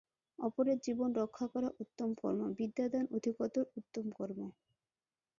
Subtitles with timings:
[0.39, 4.39] অপরের জীবন রক্ষা করা উত্তম কর্ম, বিদ্যাদান অধিকতর উত্তম কর্ম।